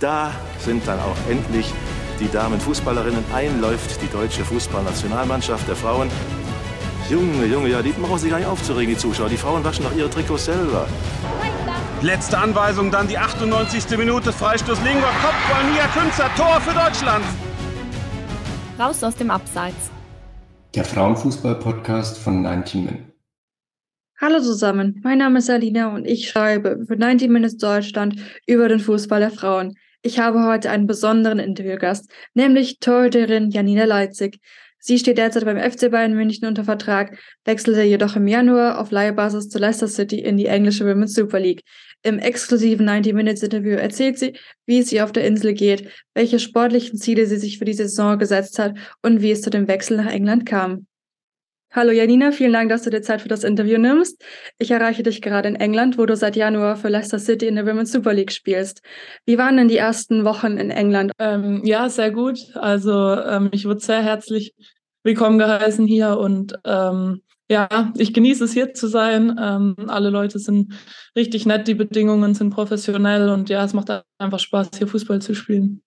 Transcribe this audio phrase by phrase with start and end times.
[0.00, 1.72] da sind dann auch endlich
[2.20, 3.24] die Damenfußballerinnen.
[3.34, 6.08] Einläuft die deutsche Fußballnationalmannschaft der Frauen.
[7.10, 9.28] Junge, Junge, ja, die brauchen sich gar nicht aufzuregen, die Zuschauer.
[9.28, 10.86] Die Frauen waschen doch ihre Trikots selber.
[12.02, 13.96] Letzte Anweisung, dann die 98.
[13.96, 14.32] Minute.
[14.32, 17.24] Freistoß Lingor, Kopfball, Nia Künzer, Tor für Deutschland.
[18.78, 19.90] Raus aus dem Abseits.
[20.74, 23.12] Der Frauenfußball-Podcast von 90 Min.
[24.18, 28.16] Hallo zusammen, mein Name ist Alina und ich schreibe für 90 Minutes Deutschland
[28.46, 29.76] über den Fußball der Frauen.
[30.06, 34.38] Ich habe heute einen besonderen Interviewgast, nämlich Torhüterin Janina Leitzig.
[34.78, 39.48] Sie steht derzeit beim FC Bayern München unter Vertrag, wechselte jedoch im Januar auf Leihbasis
[39.48, 41.62] zu Leicester City in die englische Women's Super League.
[42.04, 47.26] Im exklusiven 90-Minutes-Interview erzählt sie, wie es ihr auf der Insel geht, welche sportlichen Ziele
[47.26, 50.46] sie sich für die Saison gesetzt hat und wie es zu dem Wechsel nach England
[50.46, 50.86] kam.
[51.72, 54.24] Hallo Janina, vielen Dank, dass du dir Zeit für das Interview nimmst.
[54.58, 57.66] Ich erreiche dich gerade in England, wo du seit Januar für Leicester City in der
[57.66, 58.80] Women's Super League spielst.
[59.26, 61.12] Wie waren denn die ersten Wochen in England?
[61.18, 62.38] Ähm, ja, sehr gut.
[62.54, 64.54] Also ähm, ich wurde sehr herzlich
[65.02, 69.38] willkommen geheißen hier und ähm, ja, ich genieße es hier zu sein.
[69.40, 70.72] Ähm, alle Leute sind
[71.14, 75.34] richtig nett, die Bedingungen sind professionell und ja, es macht einfach Spaß, hier Fußball zu
[75.34, 75.82] spielen.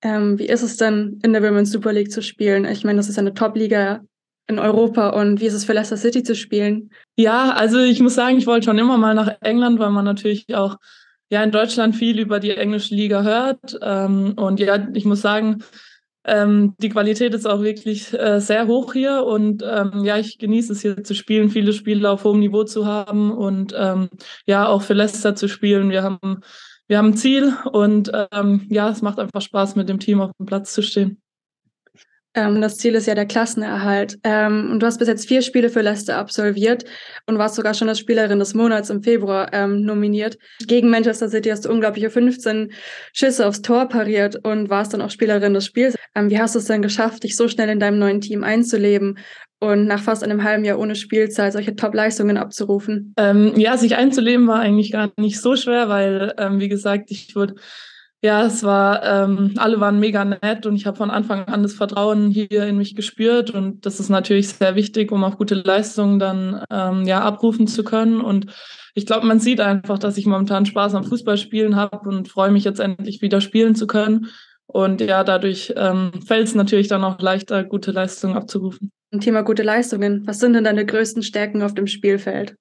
[0.00, 2.64] Ähm, wie ist es denn, in der Women's Super League zu spielen?
[2.64, 4.00] Ich meine, das ist eine Top-Liga
[4.48, 6.90] in Europa und wie ist es für Leicester City zu spielen?
[7.16, 10.54] Ja, also ich muss sagen, ich wollte schon immer mal nach England, weil man natürlich
[10.54, 10.76] auch
[11.30, 13.78] ja in Deutschland viel über die englische Liga hört.
[13.82, 15.62] Ähm, und ja, ich muss sagen,
[16.24, 20.72] ähm, die Qualität ist auch wirklich äh, sehr hoch hier und ähm, ja, ich genieße
[20.72, 24.08] es hier zu spielen, viele Spiele auf hohem Niveau zu haben und ähm,
[24.46, 25.90] ja, auch für Leicester zu spielen.
[25.90, 26.40] Wir haben,
[26.86, 30.32] wir haben ein Ziel und ähm, ja, es macht einfach Spaß, mit dem Team auf
[30.38, 31.20] dem Platz zu stehen.
[32.38, 34.18] Ähm, das Ziel ist ja der Klassenerhalt.
[34.22, 36.84] Ähm, und du hast bis jetzt vier Spiele für Leicester absolviert
[37.26, 40.38] und warst sogar schon als Spielerin des Monats im Februar ähm, nominiert.
[40.66, 42.70] Gegen Manchester City hast du unglaubliche 15
[43.12, 45.96] Schüsse aufs Tor pariert und warst dann auch Spielerin des Spiels.
[46.14, 49.18] Ähm, wie hast du es denn geschafft, dich so schnell in deinem neuen Team einzuleben
[49.58, 53.14] und nach fast einem halben Jahr ohne Spielzeit solche Top-Leistungen abzurufen?
[53.16, 57.34] Ähm, ja, sich einzuleben war eigentlich gar nicht so schwer, weil, ähm, wie gesagt, ich
[57.34, 57.56] wurde
[58.20, 61.74] ja, es war, ähm, alle waren mega nett und ich habe von Anfang an das
[61.74, 66.18] Vertrauen hier in mich gespürt und das ist natürlich sehr wichtig, um auch gute Leistungen
[66.18, 68.20] dann ähm, ja abrufen zu können.
[68.20, 68.46] Und
[68.94, 72.64] ich glaube, man sieht einfach, dass ich momentan Spaß am Fußballspielen habe und freue mich
[72.64, 74.26] jetzt endlich wieder spielen zu können.
[74.66, 78.90] Und ja, dadurch ähm, fällt es natürlich dann auch leichter, gute Leistungen abzurufen.
[79.12, 80.26] Ein Thema gute Leistungen.
[80.26, 82.56] Was sind denn deine größten Stärken auf dem Spielfeld?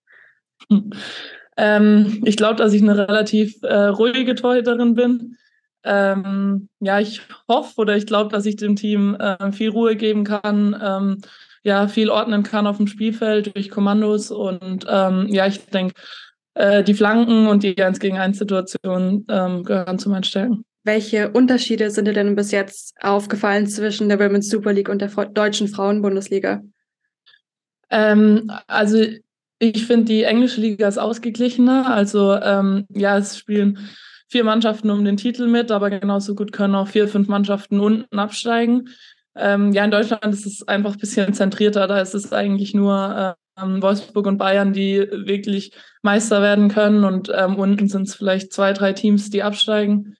[1.57, 5.37] Ähm, ich glaube, dass ich eine relativ äh, ruhige Torhüterin bin
[5.87, 10.23] ähm, ja, ich hoffe oder ich glaube, dass ich dem Team äh, viel Ruhe geben
[10.23, 11.17] kann, ähm,
[11.63, 15.93] ja, viel ordnen kann auf dem Spielfeld durch Kommandos und ähm, ja, ich denke,
[16.53, 20.65] äh, die Flanken und die 1 gegen 1 Situation ähm, gehören zu meinen Stärken.
[20.83, 25.09] Welche Unterschiede sind dir denn bis jetzt aufgefallen zwischen der Women's Super League und der
[25.09, 26.61] deutschen Frauenbundesliga?
[27.89, 29.03] Ähm, also
[29.59, 31.93] ich finde, die englische Liga ist ausgeglichener.
[31.93, 33.79] Also ähm, ja, es spielen
[34.27, 38.19] vier Mannschaften um den Titel mit, aber genauso gut können auch vier, fünf Mannschaften unten
[38.19, 38.89] absteigen.
[39.35, 41.87] Ähm, ja, in Deutschland ist es einfach ein bisschen zentrierter.
[41.87, 45.71] Da ist es eigentlich nur ähm, Wolfsburg und Bayern, die wirklich
[46.01, 47.03] Meister werden können.
[47.03, 50.15] Und ähm, unten sind es vielleicht zwei, drei Teams, die absteigen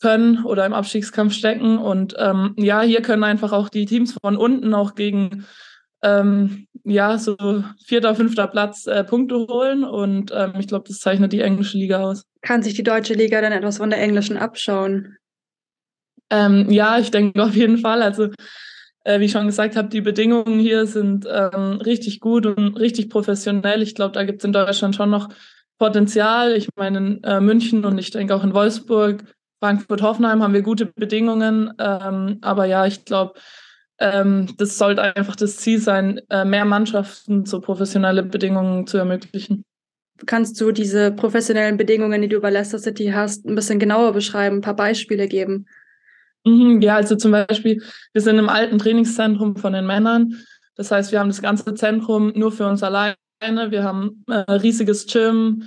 [0.00, 1.78] können oder im Abstiegskampf stecken.
[1.78, 5.46] Und ähm, ja, hier können einfach auch die Teams von unten auch gegen
[6.02, 7.36] ähm, ja, so
[7.84, 9.84] vierter, fünfter Platz äh, Punkte holen.
[9.84, 12.24] Und ähm, ich glaube, das zeichnet die englische Liga aus.
[12.42, 15.16] Kann sich die deutsche Liga dann etwas von der englischen abschauen?
[16.30, 18.02] Ähm, ja, ich denke auf jeden Fall.
[18.02, 18.30] Also,
[19.04, 23.10] äh, wie ich schon gesagt habe, die Bedingungen hier sind ähm, richtig gut und richtig
[23.10, 23.82] professionell.
[23.82, 25.28] Ich glaube, da gibt es in Deutschland schon noch
[25.78, 26.56] Potenzial.
[26.56, 29.24] Ich meine, in äh, München und ich denke auch in Wolfsburg,
[29.60, 31.72] Frankfurt, Hoffenheim haben wir gute Bedingungen.
[31.78, 33.34] Ähm, aber ja, ich glaube,
[34.02, 39.64] ähm, das sollte einfach das Ziel sein, äh, mehr Mannschaften zu professionellen Bedingungen zu ermöglichen.
[40.26, 44.56] Kannst du diese professionellen Bedingungen, die du bei Leicester City hast, ein bisschen genauer beschreiben,
[44.56, 45.66] ein paar Beispiele geben?
[46.44, 47.80] Mhm, ja, also zum Beispiel,
[48.12, 50.34] wir sind im alten Trainingszentrum von den Männern.
[50.74, 53.16] Das heißt, wir haben das ganze Zentrum nur für uns alleine.
[53.40, 55.64] Wir haben ein äh, riesiges Gym,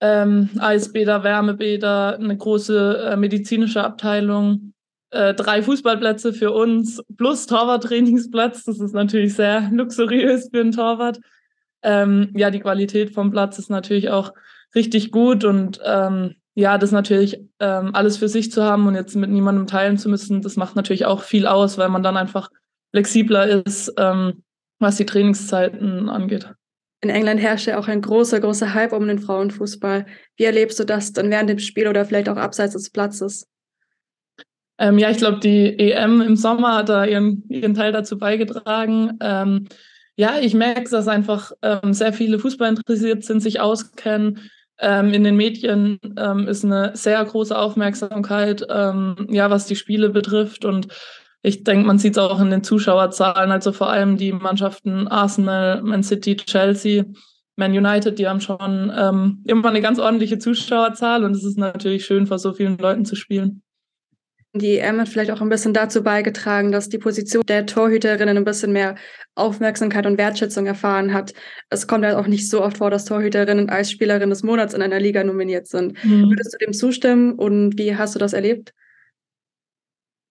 [0.00, 4.72] ähm, Eisbäder, Wärmebäder, eine große äh, medizinische Abteilung,
[5.10, 8.64] äh, drei Fußballplätze für uns plus Torwarttrainingsplatz.
[8.64, 11.20] Das ist natürlich sehr luxuriös für einen Torwart.
[11.82, 14.32] Ähm, ja, die Qualität vom Platz ist natürlich auch
[14.74, 19.16] richtig gut und ähm, ja, das natürlich ähm, alles für sich zu haben und jetzt
[19.16, 22.50] mit niemandem teilen zu müssen, das macht natürlich auch viel aus, weil man dann einfach
[22.90, 24.42] flexibler ist, ähm,
[24.78, 26.52] was die Trainingszeiten angeht.
[27.02, 30.04] In England herrscht ja auch ein großer, großer Hype um den Frauenfußball.
[30.36, 33.46] Wie erlebst du das dann während dem Spiel oder vielleicht auch abseits des Platzes?
[34.80, 39.18] Ähm, ja, ich glaube, die EM im Sommer hat da ihren, ihren Teil dazu beigetragen.
[39.20, 39.66] Ähm,
[40.16, 44.50] ja, ich merke, dass einfach ähm, sehr viele Fußball interessiert sind, sich auskennen.
[44.78, 50.08] Ähm, in den Medien ähm, ist eine sehr große Aufmerksamkeit, ähm, ja, was die Spiele
[50.08, 50.64] betrifft.
[50.64, 50.88] Und
[51.42, 53.50] ich denke, man sieht es auch in den Zuschauerzahlen.
[53.50, 57.04] Also vor allem die Mannschaften Arsenal, Man City, Chelsea,
[57.56, 58.90] Man United, die haben schon
[59.44, 61.24] immer eine ganz ordentliche Zuschauerzahl.
[61.24, 63.62] Und es ist natürlich schön, vor so vielen Leuten zu spielen.
[64.52, 68.44] Die EM hat vielleicht auch ein bisschen dazu beigetragen, dass die Position der Torhüterinnen ein
[68.44, 68.96] bisschen mehr
[69.36, 71.32] Aufmerksamkeit und Wertschätzung erfahren hat.
[71.68, 74.82] Es kommt ja auch nicht so oft vor, dass Torhüterinnen als Spielerin des Monats in
[74.82, 75.92] einer Liga nominiert sind.
[76.04, 76.30] Mhm.
[76.30, 78.74] Würdest du dem zustimmen und wie hast du das erlebt?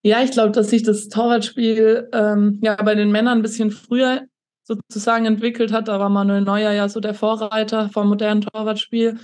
[0.02, 4.26] Ja, ich glaube, dass sich das Torwartspiel ähm, ja bei den Männern ein bisschen früher
[4.64, 5.88] sozusagen entwickelt hat.
[5.88, 9.18] Da war Manuel Neuer ja so der Vorreiter vom modernen Torwartspiel.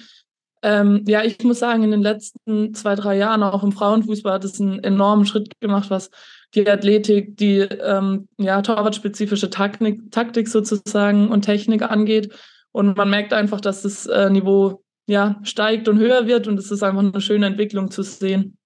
[0.63, 4.45] Ähm, ja, ich muss sagen, in den letzten zwei, drei Jahren, auch im Frauenfußball, hat
[4.45, 6.11] es einen enormen Schritt gemacht, was
[6.55, 12.33] die Athletik, die ähm, ja, torwartspezifische Taktik, Taktik sozusagen und Technik angeht.
[12.73, 16.71] Und man merkt einfach, dass das äh, Niveau ja, steigt und höher wird und es
[16.71, 18.57] ist einfach eine schöne Entwicklung zu sehen.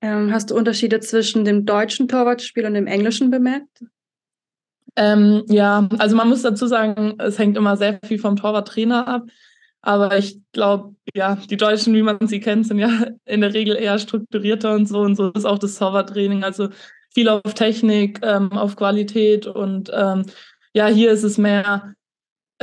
[0.00, 3.84] Ähm, hast du Unterschiede zwischen dem deutschen Torwartspiel und dem englischen bemerkt?
[4.96, 9.22] Ähm, ja, also man muss dazu sagen, es hängt immer sehr viel vom Torwarttrainer ab.
[9.84, 12.88] Aber ich glaube, ja, die Deutschen, wie man sie kennt, sind ja
[13.26, 15.00] in der Regel eher strukturierter und so.
[15.00, 16.42] Und so ist auch das Servertraining.
[16.42, 16.70] Also
[17.12, 19.46] viel auf Technik, ähm, auf Qualität.
[19.46, 20.24] Und ähm,
[20.72, 21.94] ja, hier ist es mehr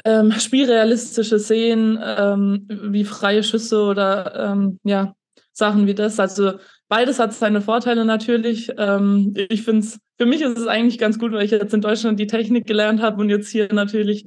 [0.03, 5.13] ähm, spielrealistische Szenen, ähm, wie freie Schüsse oder ähm, ja,
[5.53, 6.19] Sachen wie das.
[6.19, 6.53] Also
[6.89, 8.71] beides hat seine Vorteile natürlich.
[8.79, 11.81] Ähm, ich finde es, für mich ist es eigentlich ganz gut, weil ich jetzt in
[11.81, 14.25] Deutschland die Technik gelernt habe und jetzt hier natürlich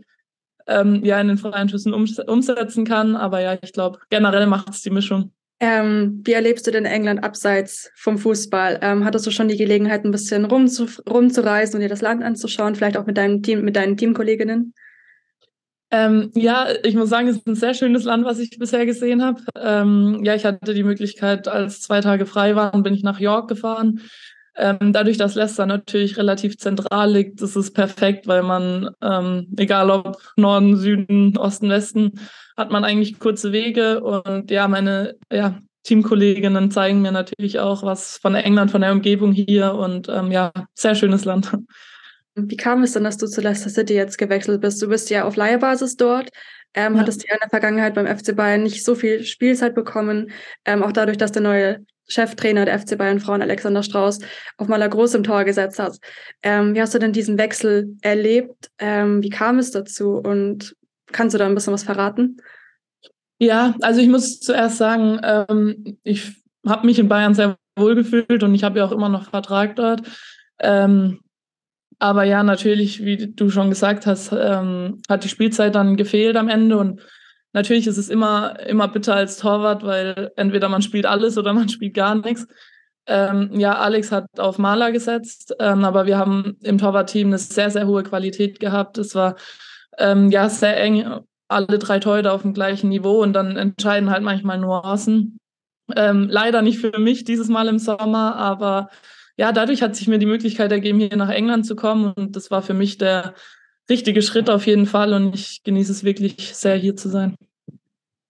[0.67, 3.17] ähm, ja in den freien Schüssen um, umsetzen kann.
[3.17, 5.33] Aber ja, ich glaube, generell macht es die Mischung.
[5.61, 8.81] Ähm, wie erlebst du denn England abseits vom Fußball?
[8.83, 12.75] Ähm, hattest du schon die Gelegenheit, ein bisschen rumzu, rumzureisen und dir das Land anzuschauen,
[12.75, 14.75] vielleicht auch mit deinem Team, mit deinen Teamkolleginnen?
[15.91, 19.23] Ähm, ja, ich muss sagen, es ist ein sehr schönes Land, was ich bisher gesehen
[19.23, 19.43] habe.
[19.57, 23.49] Ähm, ja, ich hatte die Möglichkeit, als zwei Tage frei waren, bin ich nach York
[23.49, 24.01] gefahren.
[24.57, 29.91] Ähm, dadurch, dass Leicester natürlich relativ zentral liegt, ist es perfekt, weil man, ähm, egal
[29.91, 32.21] ob Norden, Süden, Osten, Westen,
[32.57, 34.03] hat man eigentlich kurze Wege.
[34.03, 39.33] Und ja, meine ja, Teamkolleginnen zeigen mir natürlich auch was von England, von der Umgebung
[39.33, 39.75] hier.
[39.75, 41.53] Und ähm, ja, sehr schönes Land.
[42.37, 44.81] Wie kam es denn, dass du zu Leicester City jetzt gewechselt bist?
[44.83, 46.31] Du bist ja auf Leihbasis dort.
[46.75, 47.01] Ähm, ja.
[47.01, 50.31] Hattest ja in der Vergangenheit beim FC Bayern nicht so viel Spielzeit bekommen.
[50.65, 54.19] Ähm, auch dadurch, dass der neue Cheftrainer der FC Bayern Frauen, Alexander Strauß,
[54.59, 55.99] auf Maler Groß im Tor gesetzt hat.
[56.43, 58.71] Ähm, wie hast du denn diesen Wechsel erlebt?
[58.79, 60.17] Ähm, wie kam es dazu?
[60.17, 60.77] Und
[61.13, 62.39] kannst du da ein bisschen was verraten?
[63.39, 66.33] Ja, also ich muss zuerst sagen, ähm, ich
[66.67, 69.77] habe mich in Bayern sehr wohl gefühlt und ich habe ja auch immer noch Vertrag
[69.77, 70.03] dort.
[70.61, 71.21] Ähm,
[71.99, 76.49] aber ja, natürlich, wie du schon gesagt hast, ähm, hat die Spielzeit dann gefehlt am
[76.49, 77.01] Ende und
[77.55, 81.69] Natürlich ist es immer, immer bitter als Torwart, weil entweder man spielt alles oder man
[81.71, 82.47] spielt gar nichts.
[83.07, 87.71] Ähm, ja, Alex hat auf Maler gesetzt, ähm, aber wir haben im Torwartteam eine sehr,
[87.71, 88.99] sehr hohe Qualität gehabt.
[88.99, 89.37] Es war
[89.99, 94.23] ähm, ja sehr eng, alle drei Torhüter auf dem gleichen Niveau und dann entscheiden halt
[94.23, 95.39] manchmal Nuancen.
[95.95, 98.89] Ähm, leider nicht für mich dieses Mal im Sommer, aber
[99.37, 102.51] ja, dadurch hat sich mir die Möglichkeit ergeben, hier nach England zu kommen und das
[102.51, 103.35] war für mich der
[103.89, 107.37] richtige Schritt auf jeden Fall und ich genieße es wirklich sehr, hier zu sein.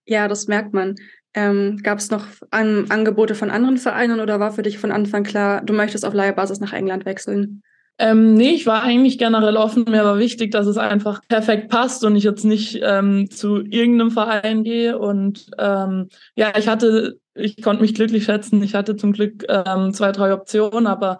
[0.05, 0.95] Ja, das merkt man.
[1.33, 5.23] Ähm, Gab es noch an, Angebote von anderen Vereinen oder war für dich von Anfang
[5.23, 7.61] klar, du möchtest auf Leihbasis nach England wechseln?
[7.97, 9.85] Ähm, nee, ich war eigentlich generell offen.
[9.87, 14.11] Mir war wichtig, dass es einfach perfekt passt und ich jetzt nicht ähm, zu irgendeinem
[14.11, 14.97] Verein gehe.
[14.97, 18.61] Und ähm, ja, ich hatte, ich konnte mich glücklich schätzen.
[18.63, 21.19] Ich hatte zum Glück ähm, zwei, drei Optionen, aber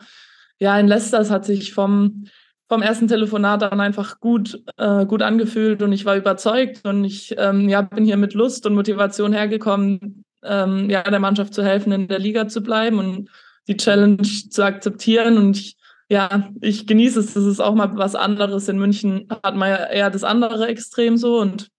[0.60, 2.25] ja, in Leicester, es hat sich vom
[2.67, 7.36] vom ersten Telefonat dann einfach gut, äh, gut angefühlt und ich war überzeugt und ich
[7.38, 11.91] ähm, ja, bin hier mit Lust und Motivation hergekommen, ähm, ja, der Mannschaft zu helfen,
[11.91, 13.29] in der Liga zu bleiben und
[13.67, 15.38] die Challenge zu akzeptieren.
[15.38, 15.77] Und ich,
[16.10, 17.34] ja, ich genieße es.
[17.34, 18.67] Das ist auch mal was anderes.
[18.67, 21.69] In München hat man ja eher das andere Extrem so und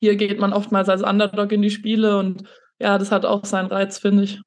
[0.00, 2.44] hier geht man oftmals als Underdog in die Spiele und
[2.78, 4.40] ja, das hat auch seinen Reiz, finde ich.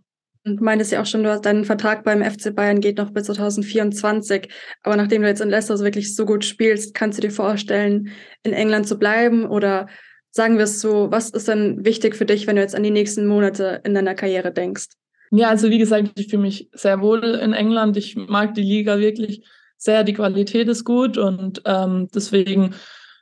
[0.56, 3.26] Du meintest ja auch schon, du hast deinen Vertrag beim FC Bayern geht noch bis
[3.26, 4.50] 2024.
[4.84, 8.10] Aber nachdem du jetzt in Leicester wirklich so gut spielst, kannst du dir vorstellen,
[8.44, 9.46] in England zu bleiben?
[9.46, 9.88] Oder
[10.32, 12.92] sagen wir es so, was ist denn wichtig für dich, wenn du jetzt an die
[12.92, 14.88] nächsten Monate in deiner Karriere denkst?
[15.32, 17.98] Ja, also wie gesagt, ich fühle mich sehr wohl in England.
[17.98, 20.04] Ich mag die Liga wirklich sehr.
[20.04, 22.74] Die Qualität ist gut und ähm, deswegen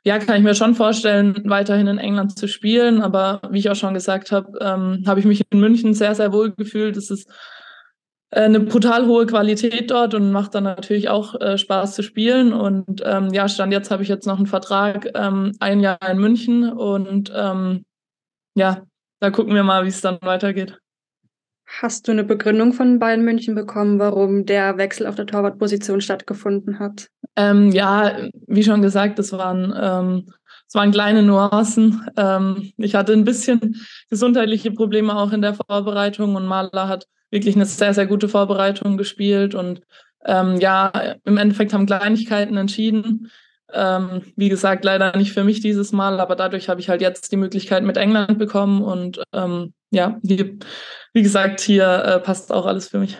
[0.05, 3.01] ja, kann ich mir schon vorstellen, weiterhin in England zu spielen.
[3.01, 6.31] Aber wie ich auch schon gesagt habe, ähm, habe ich mich in München sehr, sehr
[6.31, 6.95] wohl gefühlt.
[6.95, 7.27] Es ist
[8.29, 12.53] äh, eine brutal hohe Qualität dort und macht dann natürlich auch äh, Spaß zu spielen.
[12.53, 16.19] Und ähm, ja, Stand jetzt habe ich jetzt noch einen Vertrag, ähm, ein Jahr in
[16.19, 17.83] München und ähm,
[18.55, 18.83] ja,
[19.19, 20.77] da gucken wir mal, wie es dann weitergeht.
[21.65, 26.79] Hast du eine Begründung von Bayern München bekommen, warum der Wechsel auf der Torwartposition stattgefunden
[26.79, 27.09] hat?
[27.35, 30.31] Ähm, ja, wie schon gesagt, das waren, ähm,
[30.73, 32.07] waren kleine Nuancen.
[32.17, 33.77] Ähm, ich hatte ein bisschen
[34.09, 38.97] gesundheitliche Probleme auch in der Vorbereitung und Maler hat wirklich eine sehr, sehr gute Vorbereitung
[38.97, 39.81] gespielt und
[40.25, 40.91] ähm, ja,
[41.23, 43.31] im Endeffekt haben Kleinigkeiten entschieden.
[43.73, 47.31] Ähm, wie gesagt, leider nicht für mich dieses Mal, aber dadurch habe ich halt jetzt
[47.31, 50.59] die Möglichkeit mit England bekommen und ähm, ja, wie,
[51.13, 53.17] wie, gesagt, hier äh, passt auch alles für mich.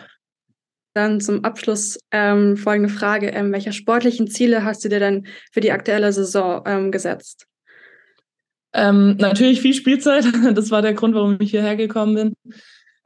[0.94, 3.28] Dann zum Abschluss ähm, folgende Frage.
[3.28, 7.46] Ähm, welche sportlichen Ziele hast du dir denn für die aktuelle Saison ähm, gesetzt?
[8.72, 10.24] Ähm, natürlich viel Spielzeit.
[10.54, 12.56] Das war der Grund, warum ich hierher gekommen bin.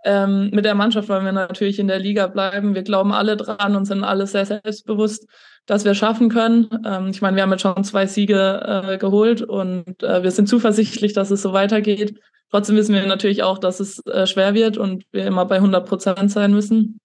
[0.05, 2.75] Ähm, mit der Mannschaft wollen wir natürlich in der Liga bleiben.
[2.75, 5.27] Wir glauben alle dran und sind alle sehr selbstbewusst,
[5.67, 6.69] dass wir schaffen können.
[6.85, 10.49] Ähm, ich meine, wir haben jetzt schon zwei Siege äh, geholt und äh, wir sind
[10.49, 12.19] zuversichtlich, dass es so weitergeht.
[12.51, 15.87] Trotzdem wissen wir natürlich auch, dass es äh, schwer wird und wir immer bei 100
[15.87, 17.01] Prozent sein müssen.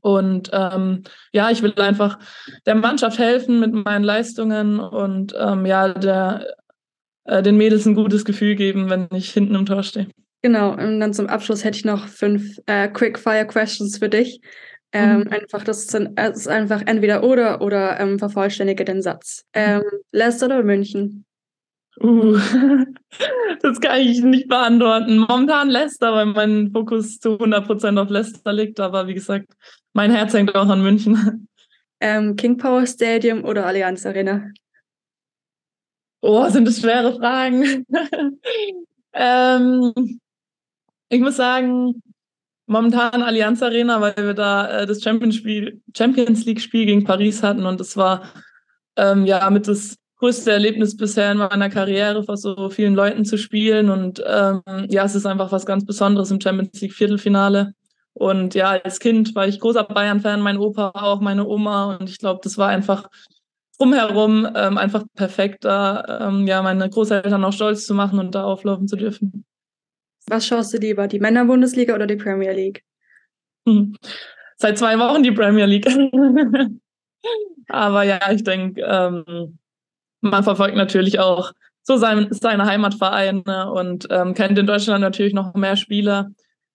[0.00, 2.18] Und ähm, ja, ich will einfach
[2.64, 6.54] der Mannschaft helfen mit meinen Leistungen und ähm, ja, der,
[7.24, 10.08] äh, den Mädels ein gutes Gefühl geben, wenn ich hinten im Tor stehe.
[10.42, 14.40] Genau, und dann zum Abschluss hätte ich noch fünf äh, Quick-Fire-Questions für dich.
[14.92, 15.28] Ähm, mhm.
[15.28, 19.44] Einfach, das, sind, das ist einfach entweder oder oder ähm, vervollständige den Satz.
[19.52, 21.25] Ähm, Leicester oder München?
[22.00, 22.38] Uh,
[23.62, 25.18] das kann ich nicht beantworten.
[25.18, 28.80] Momentan Leicester, weil mein Fokus zu 100% auf Leicester liegt.
[28.80, 29.52] Aber wie gesagt,
[29.92, 31.48] mein Herz hängt auch an München.
[32.00, 34.50] Ähm, King Power Stadium oder Allianz Arena?
[36.20, 37.86] Oh, sind das schwere Fragen.
[39.14, 40.20] ähm,
[41.08, 42.02] ich muss sagen,
[42.66, 45.40] momentan Allianz Arena, weil wir da äh, das Champions,
[45.96, 48.30] Champions League Spiel gegen Paris hatten und es war
[48.96, 53.36] ähm, ja mit das größte Erlebnis bisher in meiner Karriere, vor so vielen Leuten zu
[53.36, 57.74] spielen und ähm, ja, es ist einfach was ganz Besonderes im Champions League Viertelfinale.
[58.14, 62.18] Und ja, als Kind war ich großer Bayern-Fan, mein Opa auch, meine Oma und ich
[62.18, 63.10] glaube, das war einfach
[63.78, 68.44] drumherum ähm, einfach perfekt, da ähm, ja meine Großeltern auch stolz zu machen und da
[68.44, 69.44] auflaufen zu dürfen.
[70.28, 72.82] Was schaust du lieber, die Männerbundesliga oder die Premier League?
[73.66, 73.96] Hm.
[74.56, 75.86] Seit zwei Wochen die Premier League.
[77.68, 79.58] Aber ja, ich denke, ähm,
[80.20, 85.54] man verfolgt natürlich auch so sein, seine Heimatvereine und ähm, kennt in Deutschland natürlich noch
[85.54, 86.30] mehr Spieler.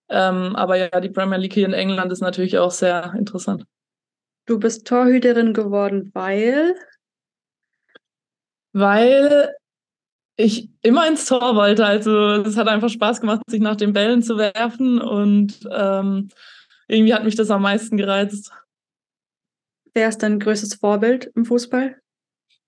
[0.08, 3.64] Ähm, aber ja, die Premier League hier in England ist natürlich auch sehr interessant.
[4.46, 6.74] Du bist Torhüterin geworden, weil?
[8.72, 9.54] Weil
[10.36, 11.84] ich immer ins Tor wollte.
[11.84, 16.28] Also es hat einfach Spaß gemacht, sich nach den Bällen zu werfen und ähm,
[16.88, 18.50] irgendwie hat mich das am meisten gereizt.
[19.94, 22.01] Wer ist dein größtes Vorbild im Fußball?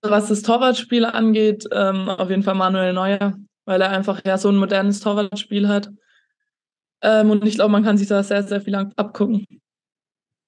[0.09, 3.35] Was das Torwartspiel angeht, ähm, auf jeden Fall Manuel Neuer,
[3.65, 5.89] weil er einfach ja so ein modernes Torwartspiel hat.
[7.01, 9.45] Ähm, und ich glaube, man kann sich da sehr, sehr viel abgucken.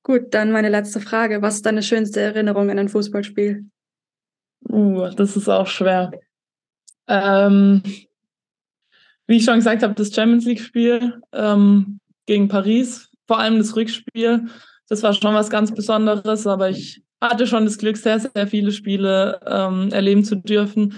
[0.04, 1.42] Gut, dann meine letzte Frage.
[1.42, 3.70] Was ist deine schönste Erinnerung an ein Fußballspiel?
[4.70, 6.12] Uh, das ist auch schwer.
[7.08, 7.84] Ähm,
[9.28, 14.48] wie ich schon gesagt habe, das Champions League-Spiel ähm, gegen Paris, vor allem das Rückspiel,
[14.88, 18.72] das war schon was ganz Besonderes, aber ich hatte schon das Glück, sehr, sehr viele
[18.72, 20.94] Spiele ähm, erleben zu dürfen.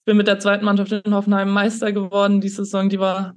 [0.00, 2.40] Ich bin mit der zweiten Mannschaft in Hoffenheim Meister geworden.
[2.40, 3.34] Die Saison, die war